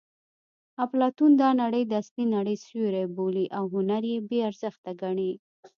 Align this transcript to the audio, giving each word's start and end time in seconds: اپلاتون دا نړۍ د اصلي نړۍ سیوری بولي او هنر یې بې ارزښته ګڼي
اپلاتون 0.85 1.31
دا 1.41 1.49
نړۍ 1.61 1.83
د 1.87 1.91
اصلي 2.01 2.25
نړۍ 2.35 2.55
سیوری 2.65 3.05
بولي 3.15 3.45
او 3.57 3.63
هنر 3.75 4.03
یې 4.11 4.17
بې 4.29 4.39
ارزښته 4.49 4.91
ګڼي 5.01 5.31